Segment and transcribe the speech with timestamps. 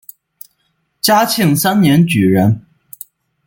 [0.99, 2.65] 嘉庆三年举人。